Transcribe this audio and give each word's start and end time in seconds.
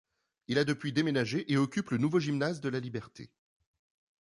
Il 0.47 0.57
a 0.57 0.63
depuis 0.65 0.91
déménagé 0.93 1.45
et 1.53 1.57
occupe 1.57 1.91
le 1.91 1.99
nouveau 1.99 2.19
gymnase 2.19 2.59
de 2.59 2.69
la 2.69 2.79
Liberté. 2.79 3.29